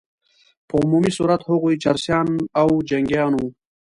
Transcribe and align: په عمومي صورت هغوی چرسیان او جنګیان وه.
په 0.67 0.73
عمومي 0.83 1.11
صورت 1.17 1.41
هغوی 1.49 1.75
چرسیان 1.83 2.27
او 2.61 2.69
جنګیان 2.89 3.33
وه. 3.35 3.47